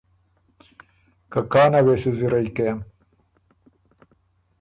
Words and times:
که 1.31 1.39
کانه 1.51 1.79
وې 1.85 1.95
سُو 2.01 2.11
زِرئ 2.19 2.47
کېم 2.55 2.77